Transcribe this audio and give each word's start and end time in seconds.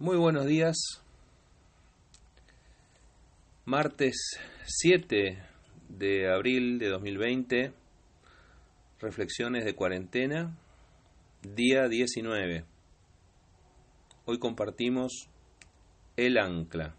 Muy 0.00 0.16
buenos 0.16 0.46
días. 0.46 0.76
Martes 3.64 4.16
7 4.64 5.40
de 5.88 6.32
abril 6.32 6.80
de 6.80 6.88
2020. 6.88 7.72
Reflexiones 8.98 9.64
de 9.64 9.76
cuarentena. 9.76 10.58
Día 11.42 11.86
19. 11.86 12.64
Hoy 14.24 14.38
compartimos 14.40 15.28
el 16.16 16.38
ancla. 16.38 16.96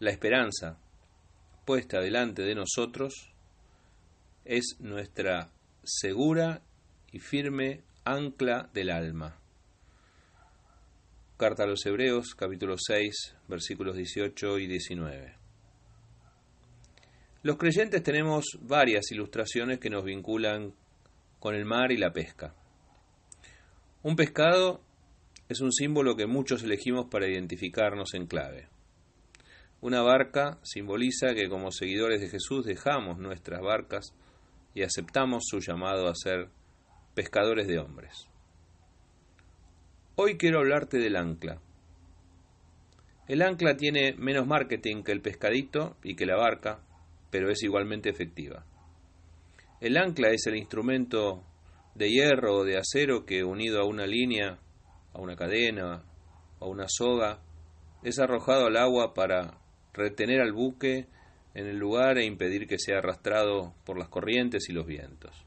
La 0.00 0.10
esperanza 0.10 0.80
puesta 1.64 2.00
delante 2.00 2.42
de 2.42 2.56
nosotros 2.56 3.32
es 4.44 4.78
nuestra 4.80 5.52
segura 5.84 6.60
y 7.12 7.20
firme 7.20 7.84
ancla 8.04 8.68
del 8.74 8.90
alma. 8.90 9.45
Carta 11.38 11.64
a 11.64 11.66
los 11.66 11.84
Hebreos, 11.84 12.34
capítulo 12.34 12.76
6, 12.78 13.36
versículos 13.46 13.94
18 13.94 14.58
y 14.58 14.66
19. 14.68 15.34
Los 17.42 17.58
creyentes 17.58 18.02
tenemos 18.02 18.58
varias 18.62 19.12
ilustraciones 19.12 19.78
que 19.78 19.90
nos 19.90 20.02
vinculan 20.02 20.72
con 21.38 21.54
el 21.54 21.66
mar 21.66 21.92
y 21.92 21.98
la 21.98 22.14
pesca. 22.14 22.54
Un 24.02 24.16
pescado 24.16 24.80
es 25.50 25.60
un 25.60 25.72
símbolo 25.72 26.16
que 26.16 26.26
muchos 26.26 26.62
elegimos 26.62 27.08
para 27.10 27.28
identificarnos 27.28 28.14
en 28.14 28.26
clave. 28.26 28.70
Una 29.82 30.00
barca 30.00 30.58
simboliza 30.62 31.34
que 31.34 31.50
como 31.50 31.70
seguidores 31.70 32.22
de 32.22 32.30
Jesús 32.30 32.64
dejamos 32.64 33.18
nuestras 33.18 33.60
barcas 33.60 34.14
y 34.72 34.84
aceptamos 34.84 35.44
su 35.46 35.60
llamado 35.60 36.08
a 36.08 36.14
ser 36.14 36.48
pescadores 37.14 37.66
de 37.66 37.78
hombres. 37.78 38.26
Hoy 40.18 40.38
quiero 40.38 40.60
hablarte 40.60 40.96
del 40.96 41.14
ancla. 41.14 41.60
El 43.28 43.42
ancla 43.42 43.76
tiene 43.76 44.14
menos 44.14 44.46
marketing 44.46 45.02
que 45.02 45.12
el 45.12 45.20
pescadito 45.20 45.98
y 46.02 46.16
que 46.16 46.24
la 46.24 46.38
barca, 46.38 46.80
pero 47.30 47.50
es 47.50 47.62
igualmente 47.62 48.08
efectiva. 48.08 48.64
El 49.78 49.98
ancla 49.98 50.30
es 50.30 50.46
el 50.46 50.56
instrumento 50.56 51.44
de 51.94 52.08
hierro 52.08 52.54
o 52.54 52.64
de 52.64 52.78
acero 52.78 53.26
que 53.26 53.44
unido 53.44 53.82
a 53.82 53.84
una 53.84 54.06
línea, 54.06 54.58
a 55.12 55.20
una 55.20 55.36
cadena, 55.36 56.02
a 56.60 56.64
una 56.64 56.86
soga, 56.88 57.42
es 58.02 58.18
arrojado 58.18 58.68
al 58.68 58.78
agua 58.78 59.12
para 59.12 59.58
retener 59.92 60.40
al 60.40 60.54
buque 60.54 61.08
en 61.52 61.66
el 61.66 61.76
lugar 61.76 62.16
e 62.16 62.24
impedir 62.24 62.66
que 62.66 62.78
sea 62.78 63.00
arrastrado 63.00 63.74
por 63.84 63.98
las 63.98 64.08
corrientes 64.08 64.70
y 64.70 64.72
los 64.72 64.86
vientos. 64.86 65.44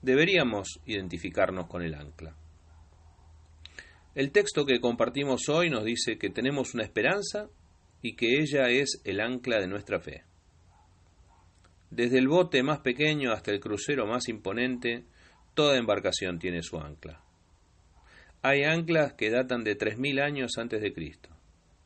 Deberíamos 0.00 0.78
identificarnos 0.86 1.66
con 1.66 1.82
el 1.82 1.96
ancla. 1.96 2.36
El 4.16 4.32
texto 4.32 4.64
que 4.64 4.80
compartimos 4.80 5.50
hoy 5.50 5.68
nos 5.68 5.84
dice 5.84 6.16
que 6.16 6.30
tenemos 6.30 6.72
una 6.72 6.84
esperanza 6.84 7.50
y 8.00 8.16
que 8.16 8.40
ella 8.40 8.70
es 8.70 9.02
el 9.04 9.20
ancla 9.20 9.60
de 9.60 9.68
nuestra 9.68 10.00
fe. 10.00 10.24
Desde 11.90 12.16
el 12.16 12.26
bote 12.26 12.62
más 12.62 12.78
pequeño 12.80 13.30
hasta 13.30 13.50
el 13.50 13.60
crucero 13.60 14.06
más 14.06 14.30
imponente, 14.30 15.04
toda 15.52 15.76
embarcación 15.76 16.38
tiene 16.38 16.62
su 16.62 16.78
ancla. 16.78 17.22
Hay 18.40 18.64
anclas 18.64 19.12
que 19.12 19.28
datan 19.28 19.64
de 19.64 19.76
3.000 19.76 20.22
años 20.22 20.52
antes 20.56 20.80
de 20.80 20.94
Cristo, 20.94 21.28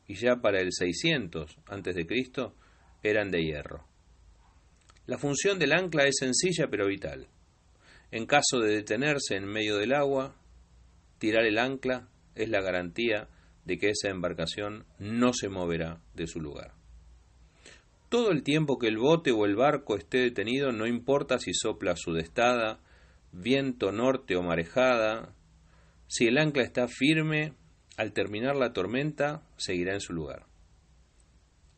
y 0.06 0.14
ya 0.14 0.36
para 0.36 0.60
el 0.60 0.68
600 0.70 1.58
antes 1.66 1.96
de 1.96 2.06
Cristo 2.06 2.54
eran 3.02 3.32
de 3.32 3.42
hierro. 3.42 3.88
La 5.06 5.18
función 5.18 5.58
del 5.58 5.72
ancla 5.72 6.06
es 6.06 6.14
sencilla 6.20 6.68
pero 6.70 6.86
vital. 6.86 7.26
En 8.12 8.26
caso 8.26 8.60
de 8.60 8.72
detenerse 8.72 9.34
en 9.34 9.46
medio 9.46 9.78
del 9.78 9.94
agua, 9.94 10.36
tirar 11.18 11.44
el 11.44 11.58
ancla 11.58 12.06
es 12.42 12.48
la 12.48 12.60
garantía 12.60 13.28
de 13.64 13.78
que 13.78 13.90
esa 13.90 14.08
embarcación 14.08 14.84
no 14.98 15.32
se 15.32 15.48
moverá 15.48 16.00
de 16.14 16.26
su 16.26 16.40
lugar. 16.40 16.74
Todo 18.08 18.32
el 18.32 18.42
tiempo 18.42 18.78
que 18.78 18.88
el 18.88 18.98
bote 18.98 19.30
o 19.30 19.44
el 19.46 19.54
barco 19.54 19.96
esté 19.96 20.18
detenido, 20.18 20.72
no 20.72 20.86
importa 20.86 21.38
si 21.38 21.54
sopla 21.54 21.94
sudestada, 21.96 22.80
viento 23.30 23.92
norte 23.92 24.34
o 24.34 24.42
marejada, 24.42 25.34
si 26.08 26.26
el 26.26 26.38
ancla 26.38 26.64
está 26.64 26.88
firme, 26.88 27.54
al 27.96 28.12
terminar 28.12 28.56
la 28.56 28.72
tormenta 28.72 29.42
seguirá 29.56 29.94
en 29.94 30.00
su 30.00 30.12
lugar. 30.12 30.46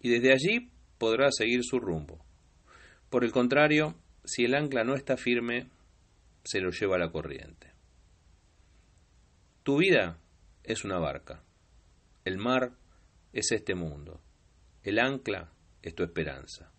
Y 0.00 0.08
desde 0.08 0.32
allí 0.32 0.70
podrá 0.96 1.28
seguir 1.30 1.64
su 1.64 1.78
rumbo. 1.78 2.24
Por 3.10 3.24
el 3.24 3.32
contrario, 3.32 3.94
si 4.24 4.44
el 4.44 4.54
ancla 4.54 4.84
no 4.84 4.94
está 4.94 5.18
firme, 5.18 5.68
se 6.44 6.60
lo 6.60 6.70
lleva 6.70 6.96
la 6.96 7.10
corriente. 7.10 7.72
Tu 9.62 9.76
vida 9.76 10.18
es 10.64 10.84
una 10.84 10.98
barca. 10.98 11.42
El 12.24 12.38
mar 12.38 12.72
es 13.32 13.52
este 13.52 13.74
mundo. 13.74 14.20
El 14.82 14.98
ancla 14.98 15.52
es 15.82 15.94
tu 15.94 16.02
esperanza. 16.02 16.70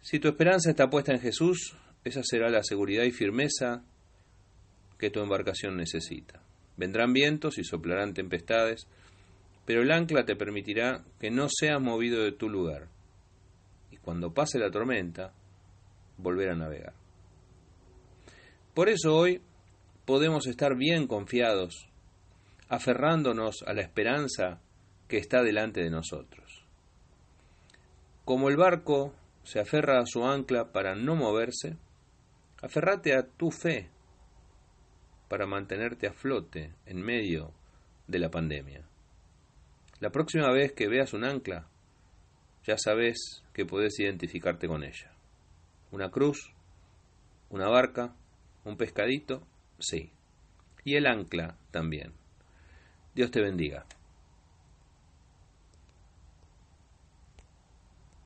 Si 0.00 0.18
tu 0.18 0.28
esperanza 0.28 0.70
está 0.70 0.88
puesta 0.88 1.12
en 1.12 1.20
Jesús, 1.20 1.76
esa 2.04 2.22
será 2.22 2.50
la 2.50 2.62
seguridad 2.62 3.04
y 3.04 3.10
firmeza 3.10 3.84
que 4.98 5.10
tu 5.10 5.20
embarcación 5.20 5.76
necesita. 5.76 6.42
Vendrán 6.76 7.12
vientos 7.12 7.58
y 7.58 7.64
soplarán 7.64 8.14
tempestades, 8.14 8.86
pero 9.64 9.82
el 9.82 9.90
ancla 9.90 10.24
te 10.24 10.36
permitirá 10.36 11.04
que 11.20 11.30
no 11.30 11.48
seas 11.48 11.80
movido 11.80 12.22
de 12.22 12.32
tu 12.32 12.48
lugar 12.48 12.88
y 13.90 13.96
cuando 13.96 14.32
pase 14.32 14.58
la 14.58 14.70
tormenta, 14.70 15.32
volver 16.16 16.50
a 16.50 16.56
navegar. 16.56 16.94
Por 18.74 18.88
eso 18.88 19.16
hoy 19.16 19.40
podemos 20.04 20.46
estar 20.46 20.76
bien 20.76 21.06
confiados 21.06 21.87
aferrándonos 22.68 23.62
a 23.66 23.72
la 23.72 23.82
esperanza 23.82 24.60
que 25.08 25.18
está 25.18 25.42
delante 25.42 25.82
de 25.82 25.90
nosotros. 25.90 26.64
Como 28.24 28.48
el 28.48 28.56
barco 28.56 29.14
se 29.42 29.60
aferra 29.60 30.00
a 30.00 30.06
su 30.06 30.24
ancla 30.24 30.72
para 30.72 30.94
no 30.94 31.16
moverse, 31.16 31.76
aferrate 32.60 33.14
a 33.14 33.26
tu 33.26 33.50
fe 33.50 33.88
para 35.28 35.46
mantenerte 35.46 36.06
a 36.06 36.12
flote 36.12 36.74
en 36.84 37.00
medio 37.00 37.52
de 38.06 38.18
la 38.18 38.30
pandemia. 38.30 38.84
La 40.00 40.10
próxima 40.10 40.52
vez 40.52 40.72
que 40.72 40.88
veas 40.88 41.12
un 41.12 41.24
ancla, 41.24 41.66
ya 42.66 42.76
sabes 42.76 43.42
que 43.54 43.64
puedes 43.64 43.98
identificarte 43.98 44.68
con 44.68 44.84
ella. 44.84 45.10
Una 45.90 46.10
cruz, 46.10 46.52
una 47.48 47.68
barca, 47.68 48.14
un 48.64 48.76
pescadito, 48.76 49.46
sí. 49.78 50.12
Y 50.84 50.96
el 50.96 51.06
ancla 51.06 51.56
también. 51.70 52.17
Dios 53.14 53.30
te 53.30 53.40
bendiga. 53.40 53.84